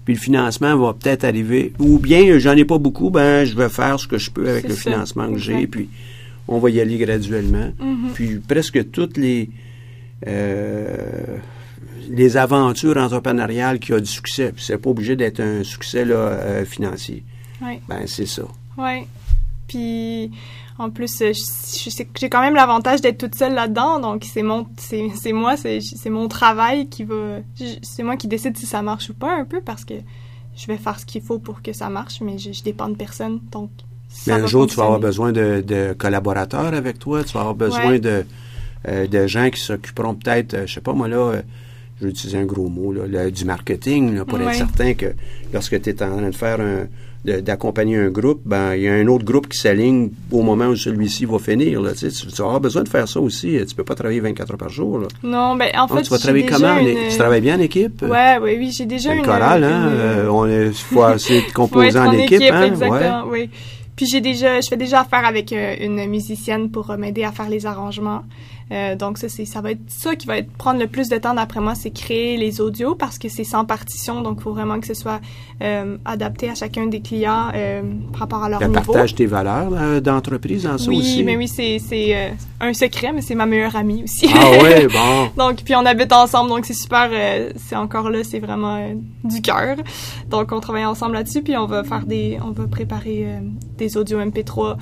[0.04, 1.72] Puis le financement va peut-être arriver.
[1.78, 4.68] Ou bien, j'en ai pas beaucoup, ben je vais faire ce que je peux avec
[4.68, 4.90] le ça.
[4.90, 5.66] financement que j'ai.
[5.66, 5.88] Puis
[6.46, 7.72] on va y aller graduellement.
[7.80, 8.12] Mm -hmm.
[8.14, 9.48] Puis presque toutes les
[10.26, 11.38] euh,
[12.10, 14.52] les aventures entrepreneuriales qui ont du succès.
[14.56, 17.22] C'est pas obligé d'être un succès là, euh, financier.
[17.62, 17.78] Oui.
[17.88, 18.42] Ben c'est ça.
[18.76, 19.06] Oui.
[19.66, 20.30] Puis
[20.78, 21.32] en plus, que
[22.18, 26.28] j'ai quand même l'avantage d'être toute seule là-dedans, donc c'est mon, c'est moi, c'est mon
[26.28, 27.38] travail qui va,
[27.82, 29.94] c'est moi qui décide si ça marche ou pas un peu parce que
[30.56, 32.96] je vais faire ce qu'il faut pour que ça marche, mais je, je dépends de
[32.96, 33.70] personne, donc.
[34.26, 37.54] mais un jour, tu vas avoir besoin de, de, collaborateurs avec toi, tu vas avoir
[37.54, 38.00] besoin ouais.
[38.00, 38.24] de,
[38.88, 41.16] euh, de gens qui s'occuperont peut-être, euh, je sais pas moi là.
[41.16, 41.42] Euh,
[42.00, 44.46] je vais utiliser un gros mot, là, le, du marketing, là, pour ouais.
[44.46, 45.14] être certain que
[45.52, 46.88] lorsque tu es en train de faire un,
[47.24, 50.76] d'accompagner un groupe, ben il y a un autre groupe qui s'aligne au moment où
[50.76, 51.80] celui-ci va finir.
[51.80, 53.58] Là, tu, tu avoir besoin de faire ça aussi.
[53.66, 54.98] Tu peux pas travailler 24 heures par jour.
[54.98, 55.08] Là.
[55.22, 56.76] Non, ben en fait, tu vas travailler comment?
[56.78, 57.08] une...
[57.08, 58.02] Tu travailles bien en équipe?
[58.02, 59.88] Ouais, oui, oui, j'ai déjà une une chorale, hein?
[59.88, 59.96] Une...
[59.96, 62.62] Euh, on est faut essayer de composer en, en, équipe, équipe hein?
[62.64, 63.42] exactement, ouais.
[63.44, 63.50] oui.
[63.96, 67.32] puis j'ai déjà, je fais déjà affaire avec euh, une musicienne pour euh, m'aider à
[67.32, 68.22] faire les arrangements.
[68.72, 71.16] Euh, donc ça, c'est, ça va être ça qui va être prendre le plus de
[71.18, 74.52] temps d'après moi, c'est créer les audios parce que c'est sans partition, donc il faut
[74.52, 75.20] vraiment que ce soit
[75.62, 78.80] euh, adapté à chacun des clients euh, par rapport à leur Tu niveau.
[78.80, 81.22] partages tes valeurs euh, d'entreprise dans ça oui, aussi?
[81.24, 84.28] mais oui, c'est, c'est euh, un secret, mais c'est ma meilleure amie aussi.
[84.34, 85.30] Ah ouais, bon.
[85.36, 87.10] Donc, puis on habite ensemble, donc c'est super.
[87.12, 88.88] euh, c'est encore là, c'est vraiment
[89.24, 89.76] du cœur.
[90.30, 93.40] Donc, on travaille ensemble là-dessus, puis on va faire des, on va préparer euh,
[93.76, 94.76] des audios MP3.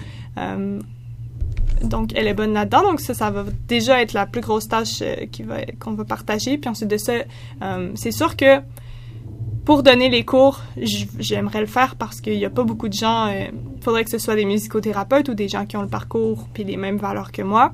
[1.82, 2.82] Euh, donc, elle est bonne là-dedans.
[2.82, 6.04] Donc, ça, ça va déjà être la plus grosse tâche euh, qui va, qu'on va
[6.04, 6.58] partager.
[6.58, 7.12] Puis ensuite de ça,
[7.62, 8.60] euh, c'est sûr que
[9.64, 13.28] pour donner les cours, j'aimerais le faire parce qu'il n'y a pas beaucoup de gens.
[13.28, 16.64] Il faudrait que ce soit des musicothérapeutes ou des gens qui ont le parcours puis
[16.64, 17.72] les mêmes valeurs que moi.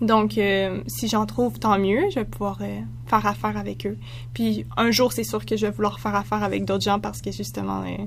[0.00, 2.10] Donc, euh, si j'en trouve, tant mieux.
[2.10, 3.96] Je vais pouvoir euh, faire affaire avec eux.
[4.32, 7.20] Puis, un jour, c'est sûr que je vais vouloir faire affaire avec d'autres gens parce
[7.20, 8.04] que, justement, euh,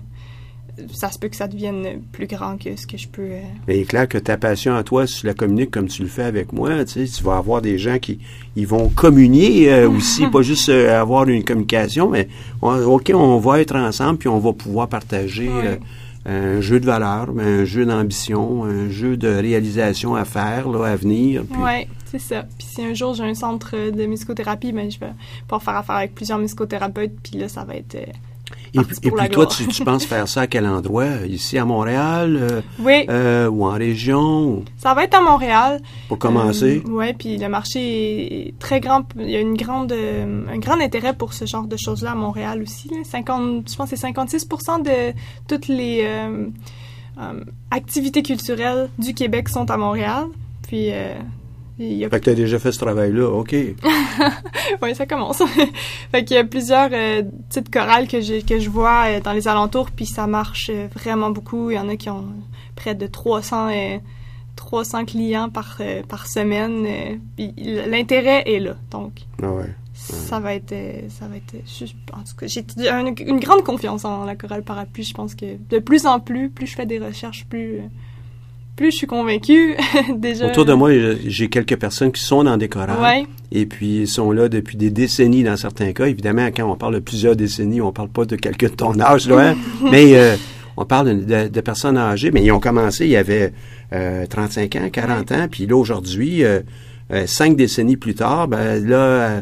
[0.94, 3.22] ça se peut que ça devienne plus grand que ce que je peux...
[3.24, 5.88] euh, Mais il est clair que ta passion à toi, si tu la communiques comme
[5.88, 8.20] tu le fais avec moi, tu sais, tu vas avoir des gens qui
[8.56, 12.28] ils vont communier euh, aussi, pas juste euh, avoir une communication, mais
[12.62, 15.80] on- OK, on va être ensemble, puis on va pouvoir partager Ouais.
[16.26, 20.96] un jeu de valeur, un jeu d'ambition, un jeu de réalisation à faire, là, à
[20.96, 21.44] venir.
[21.50, 22.44] puis- Ouais, c'est ça.
[22.58, 25.08] Puis si un jour j'ai un centre de musicothérapie, ben je vais
[25.48, 27.14] pouvoir faire affaire avec plusieurs musicothérapeutes.
[27.24, 27.98] Puis là, ça va être...
[28.74, 31.08] Et, puis- et puis toi, tu, tu penses faire ça à quel endroit?
[31.28, 34.64] Ici à Montréal euh, Oui, euh, ou en région?
[34.78, 35.82] ça va être à Montréal.
[36.08, 36.84] Pour commencer?
[36.86, 39.04] Euh, ouais, puis le marché est très grand.
[39.18, 42.16] Il y a une grande, euh, un grand intérêt pour ce genre de choses-là à
[42.16, 42.90] Montréal aussi.
[42.90, 42.98] là.
[43.04, 44.48] 50, je pense que c'est 56
[44.84, 45.14] de
[45.48, 46.06] toutes les
[47.72, 50.26] activités culturelles du Québec sont à Montréal.
[50.68, 50.90] Puis
[51.80, 53.54] il y a Fait que tu as déjà fait ce travail-là, OK.
[54.82, 55.42] oui, ça commence.
[56.12, 59.34] fait qu'il y a plusieurs euh, petites chorales que je, que je vois euh, dans
[59.34, 61.70] les alentours, puis ça marche euh, vraiment beaucoup.
[61.72, 62.26] Il y en a qui ont
[62.76, 63.98] près de 300, euh,
[64.56, 67.20] 300 clients par, par semaine.
[67.36, 68.76] puis l'intérêt est là.
[68.92, 69.14] Donc,
[69.44, 69.70] Ah ouais.
[69.94, 70.74] ça va être...
[71.10, 74.64] ça va être je- en tout cas, j'ai une, une grande confiance en la chorale
[74.64, 75.04] parapluie.
[75.04, 77.82] Je pense que de plus en plus, plus je fais des recherches, plus...
[78.78, 79.76] plus je suis convaincue.
[80.16, 80.48] Déjà...
[80.48, 80.92] Autour de moi,
[81.26, 83.02] j'ai quelques personnes qui sont dans des chorales.
[83.02, 83.28] Ouais.
[83.52, 86.06] Et puis, ils sont là depuis des décennies dans certains cas.
[86.06, 89.28] Évidemment, quand on parle de plusieurs décennies, on parle pas de quelqu'un de ton âge,
[89.28, 89.56] là, hein.
[89.92, 90.36] mais euh,
[90.78, 92.32] on parle de, de- de personnes âgées.
[92.32, 93.52] Mais ils ont commencé, il y avait
[93.94, 96.60] euh, 35 ans, 40 ans, puis là, aujourd'hui, euh,
[97.12, 99.42] euh, cinq décennies plus tard, ben là, euh,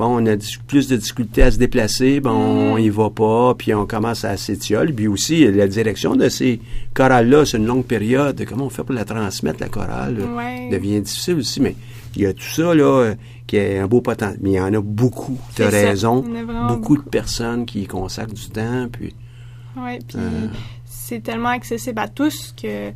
[0.00, 0.36] bon, on a
[0.66, 4.36] plus de difficultés à se déplacer, ben on y va pas, puis on commence à
[4.38, 4.94] s'étiole.
[4.94, 6.58] Puis aussi, la direction de ces
[6.94, 8.42] chorales-là, c'est une longue période.
[8.48, 10.18] Comment on fait pour la transmettre, la chorale?
[10.36, 10.70] Ouais.
[10.72, 11.76] devient difficile aussi, mais
[12.16, 13.12] il y a tout ça, là,
[13.46, 14.40] qui est un beau potentiel.
[14.42, 16.24] Mais il y en a beaucoup, tu as raison.
[16.26, 17.04] Il y en a vraiment Beaucoup, beaucoup.
[17.04, 19.14] de personnes qui y consacrent du temps, puis...
[19.76, 20.48] Oui, puis Euh.
[20.84, 22.90] c'est tellement accessible à tous que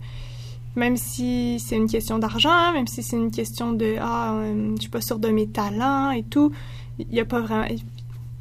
[0.77, 4.81] même si c'est une question d'argent, même si c'est une question de ah, euh, je
[4.81, 6.51] suis pas sûre de mes talents et tout,
[6.99, 7.67] il y a pas vraiment.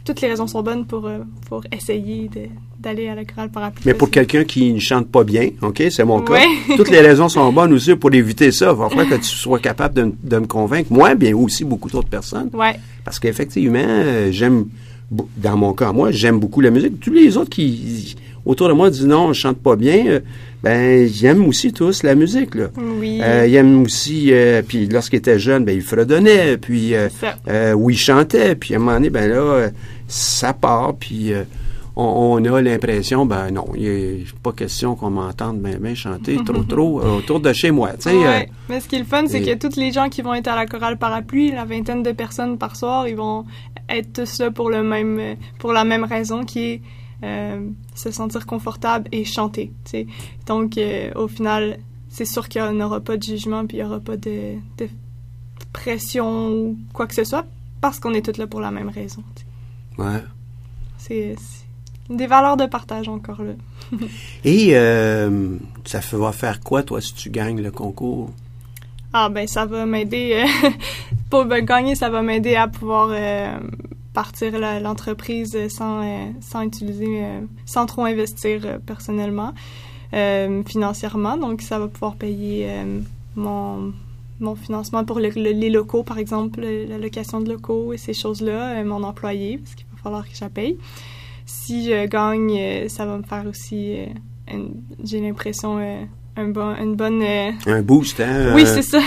[0.06, 2.30] Toutes les raisons sont bonnes pour, euh, pour essayer
[2.78, 3.84] d'aller à la chorale parapluie.
[3.86, 6.76] Mais pour quelqu'un qui ne chante pas bien, OK, c'est mon cas, Ouais.
[6.76, 8.72] toutes les raisons sont bonnes aussi pour éviter ça.
[8.74, 11.90] Il va falloir que tu sois capable de, de me convaincre, moi, bien aussi beaucoup
[11.90, 12.50] d'autres personnes.
[12.54, 14.66] Ouais, Parce qu'effectivement, euh, j'aime,
[15.38, 17.00] dans mon cas, moi, j'aime beaucoup la musique.
[17.00, 20.20] Tous les autres qui, autour de moi, disent non, je chante pas bien, euh,
[20.64, 22.68] ben, j'aime aussi tous la musique, là.
[22.78, 23.20] oui.
[23.22, 27.26] Euh, il aime aussi, euh, puis lorsqu'il était jeune, ben, il fredonnait, puis euh, c'est
[27.28, 27.36] ça.
[27.48, 29.70] euh, où il chantait, puis à un moment donné, ben là,
[30.08, 31.32] ça part, puis
[31.96, 36.38] on, on a l'impression, ben non, il n'est pas question qu'on m'entende ben, ben chanter
[36.44, 38.16] trop, trop euh, autour de chez moi, tu sais.
[38.16, 38.26] Ouais.
[38.50, 40.34] euh, Mais ce qui est le fun, c'est et- que tous les gens qui vont
[40.34, 43.46] être à la chorale parapluie, la vingtaine de personnes par soir, ils vont
[43.90, 46.82] être tous là pour le même, pour la même raison qui est
[47.24, 49.72] euh, se sentir confortable et chanter.
[50.46, 53.86] Donc, euh, au final, c'est sûr qu'il n'y aura pas de jugement puis il n'y
[53.86, 54.90] aura pas de, de
[55.72, 57.46] pression ou quoi que ce soit
[57.80, 59.24] parce qu'on est tous là pour la même raison.
[59.98, 60.24] ouais.
[60.98, 61.36] C'est
[62.10, 63.54] des valeurs de partage encore là.
[64.46, 68.32] Et euh, ça va faire quoi, toi, si tu gagnes le concours?
[69.14, 70.44] Ah ben ça va m'aider
[71.30, 73.10] pour ben, gagner, ça va m'aider à pouvoir
[74.14, 79.54] partir l'entreprise sans euh, sans utiliser euh, sans trop investir euh, personnellement
[80.68, 81.38] financièrement.
[81.38, 82.68] Donc ça va pouvoir payer
[83.36, 83.92] mon
[84.40, 87.98] mon financement pour le- le- les locaux par exemple le- la location de locaux et
[87.98, 90.78] ces choses-là mon employé parce qu'il va falloir que je paye.
[91.46, 93.96] Si je gagne ça va me faire aussi
[95.04, 95.80] j'ai l'impression
[96.36, 98.54] un bon une bonne euh, Un boost, hein?
[98.56, 99.00] oui c'est ça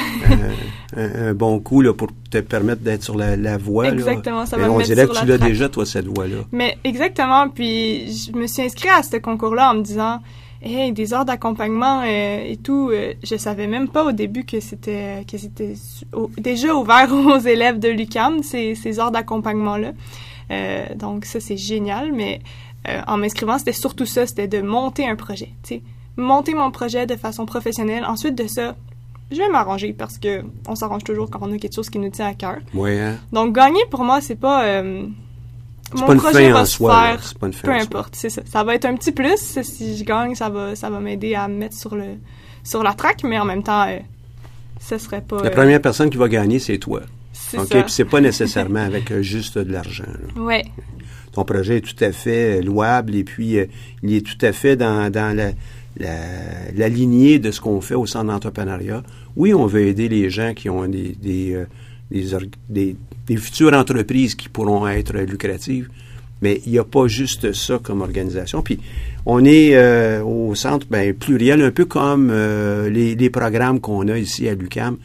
[0.97, 3.85] un, un bon coup là, pour te permettre d'être sur la, la voie.
[3.87, 3.93] là.
[3.93, 6.37] Exactement, ça Mais va me on dirait sur que tu l'as déjà, toi, cette voie-là.
[6.53, 10.21] Mais exactement, puis je me suis inscrite à ce concours-là en me disant
[10.63, 14.59] Hey, des heures d'accompagnement euh, et tout, euh, je savais même pas au début que
[14.61, 15.75] c'était que c'était
[16.39, 19.93] déjà ouvert aux élèves de l'UCAM ces, ces heures d'accompagnement là.
[20.51, 22.41] Euh, donc ça c'est génial, mais
[23.09, 25.83] en m'inscrivant c'était surtout ça, c'était de monter un projet, tu sais,
[26.17, 28.05] monter mon projet de façon professionnelle.
[28.05, 28.75] Ensuite de ça,
[29.31, 32.11] je vais m'arranger parce que on s'arrange toujours quand on a quelque chose qui nous
[32.11, 32.59] tient à cœur.
[32.75, 33.17] Oui, hein?
[33.33, 35.07] Donc gagner pour moi c'est pas euh,
[35.95, 36.95] mon pas projet va en se soi.
[36.95, 38.43] faire C'est pas une fin peu en importe, c'est ça.
[38.45, 39.61] Ça va être un petit plus.
[39.63, 42.17] Si je gagne, ça va, ça va m'aider à me mettre sur le,
[42.65, 43.99] sur la track, mais en même temps, euh,
[44.81, 45.43] ce serait pas.
[45.43, 47.03] La euh, première personne qui va gagner, c'est toi.
[47.33, 47.69] c'est OK?
[47.69, 47.83] ça.
[47.83, 50.05] Puis c'est pas nécessairement avec euh, juste de l'argent.
[50.37, 50.65] Ouais,
[51.33, 53.59] Ton projet est tout à fait louable et puis
[54.03, 55.51] il est tout à fait dans, dans la,
[55.99, 56.17] la,
[56.75, 59.03] la lignée de ce qu'on fait au centre d'entrepreneuriat.
[59.37, 64.35] Oui, on veut aider les gens qui ont des, des, euh, des, des futures entreprises
[64.35, 65.89] qui pourront être lucratives,
[66.43, 68.63] mais il n'y a pas juste ça comme organisation.
[68.63, 68.79] Puis
[69.25, 74.07] on est euh, au centre ben, pluriel, un peu comme euh, les, les programmes qu'on
[74.09, 74.97] a ici à l'UCAM.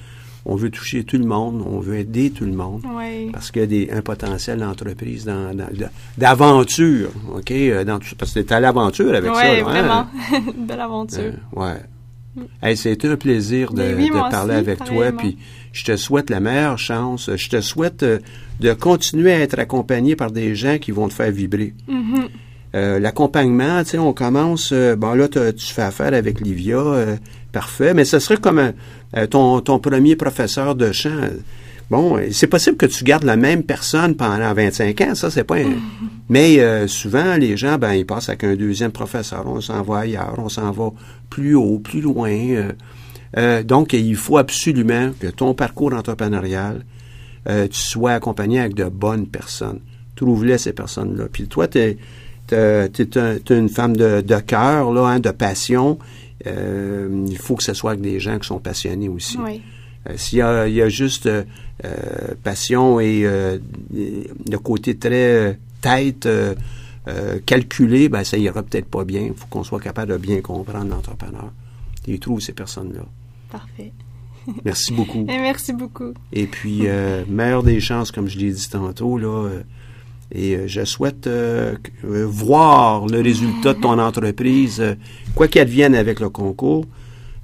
[0.45, 3.29] On veut toucher tout le monde, on veut aider tout le monde ouais.
[3.31, 5.85] parce qu'il y a des, un potentiel d'entreprise, dans, dans- de-
[6.17, 7.51] d'aventure, OK?
[7.51, 9.39] euh, Dans, tout- parce que t'es à l'aventure avec ça.
[9.39, 10.05] ouais, là, vraiment.
[10.33, 10.41] hein?
[10.57, 11.19] Belle aventure.
[11.57, 12.45] Euh, ouais.
[12.63, 15.11] Hey, c'était un plaisir de, oui, de parler aussi, avec toi.
[15.11, 15.37] Puis
[15.73, 17.29] je te souhaite la meilleure chance.
[17.35, 18.19] Je te souhaite euh,
[18.61, 21.73] de continuer à être accompagné par des gens qui vont te faire vibrer.
[21.89, 22.29] Mhm.
[22.73, 24.71] Euh, L'accompagnement, tu sais, on commence.
[24.71, 26.79] bon, là, tu fais affaire avec Livia,
[27.51, 27.93] parfait.
[27.93, 28.73] Mais ce serait comme un-
[29.17, 31.09] euh, ton, ton premier professeur de chant.
[31.89, 35.43] Bon, euh, c'est possible que tu gardes la même personne pendant 25 ans, ça, c'est
[35.43, 35.57] pas.
[35.57, 35.75] un-
[36.29, 39.43] Mais euh, souvent, les gens, ben, ils passent avec un deuxième professeur.
[39.45, 40.91] On s'en va ailleurs, on s'en va
[41.29, 42.31] plus haut, plus loin.
[42.31, 42.71] euh.
[43.37, 46.83] Euh, donc, il faut absolument que ton parcours entrepreneurial,
[47.49, 49.79] euh, tu sois accompagné avec de bonnes personnes.
[50.15, 51.25] Trouve-les, ces personnes-là.
[51.31, 51.97] Puis toi, tu es,
[53.49, 55.97] une femme de, de cœur, là, hein, de passion.
[56.47, 59.37] Euh, il faut que ce soit avec des gens qui sont passionnés aussi.
[59.37, 61.43] Euh, S'il y a, il y a juste euh,
[62.43, 66.27] passion et le côté très tête
[67.45, 69.21] calculé, ben ça ira peut-être pas bien.
[69.21, 71.51] Il faut qu'on soit capable de bien comprendre l'entrepreneur.
[72.07, 73.05] Et trouve ces personnes-là.
[73.51, 73.91] Parfait.
[74.65, 75.19] Merci beaucoup.
[75.29, 76.13] Et merci beaucoup.
[76.31, 79.49] Et puis, euh, meilleure des chances, comme je l'ai dit tantôt, là.
[80.33, 81.73] Et euh, je souhaite euh,
[82.05, 84.81] euh, voir le résultat de ton entreprise,
[85.35, 86.85] quoi qu'il advienne avec le concours.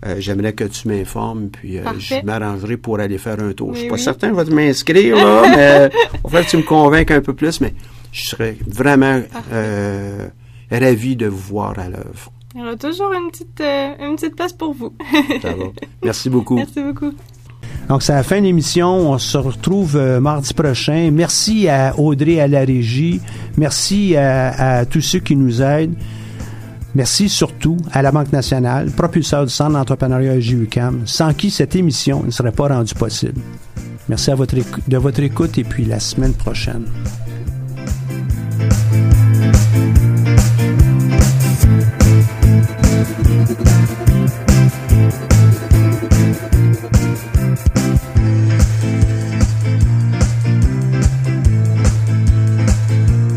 [0.06, 3.71] Euh, J'aimerais que tu m'informes, puis euh, je m'arrangerai pour aller faire un tour.
[3.73, 4.02] je suis Oui, pas oui.
[4.02, 5.89] certain, je vais m'inscrire, là, mais
[6.21, 7.73] falloir que tu me convainques un peu plus, mais
[8.12, 9.21] je serais vraiment
[9.52, 10.28] euh,
[10.71, 12.32] ravi de vous voir à l'œuvre.
[12.54, 14.93] Il y aura toujours une petite, une petite place pour vous.
[15.41, 15.65] Ça va.
[16.04, 16.56] Merci beaucoup.
[16.58, 17.12] merci beaucoup.
[17.89, 19.12] Donc, c'est la fin de l'émission.
[19.12, 21.10] On se retrouve euh, mardi prochain.
[21.12, 23.21] Merci à Audrey à la régie.
[23.58, 25.95] Merci à, tous ceux qui nous aident.
[26.95, 32.23] Merci surtout à la Banque nationale, propulseur du Centre d'entrepreneuriat JUCAM, sans qui cette émission
[32.23, 33.39] ne serait pas rendue possible.
[34.10, 36.86] Merci à votre de votre écoute et puis la semaine prochaine.